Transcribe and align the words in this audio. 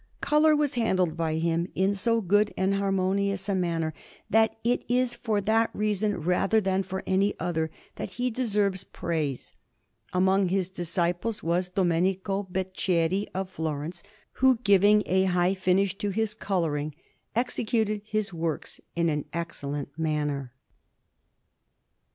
Colour 0.19 0.55
was 0.55 0.73
handled 0.73 1.15
by 1.15 1.35
him 1.35 1.67
in 1.75 1.93
so 1.93 2.21
good 2.21 2.51
and 2.57 2.73
harmonious 2.73 3.47
a 3.47 3.53
manner, 3.53 3.93
that 4.31 4.57
it 4.63 4.83
is 4.89 5.13
for 5.13 5.39
that 5.39 5.69
reason, 5.75 6.17
rather 6.21 6.59
than 6.59 6.81
for 6.81 7.03
any 7.05 7.39
other, 7.39 7.69
that 7.97 8.13
he 8.13 8.31
deserves 8.31 8.83
praise. 8.83 9.53
Among 10.11 10.47
his 10.47 10.71
disciples 10.71 11.43
was 11.43 11.69
Domenico 11.69 12.47
Beceri 12.51 13.27
of 13.35 13.51
Florence, 13.51 14.01
who, 14.41 14.57
giving 14.63 15.03
a 15.05 15.25
high 15.25 15.53
finish 15.53 15.95
to 15.99 16.09
his 16.09 16.33
colouring, 16.33 16.95
executed 17.35 18.01
his 18.07 18.33
works 18.33 18.81
in 18.95 19.07
an 19.07 19.25
excellent 19.33 19.89
manner. 19.99 20.51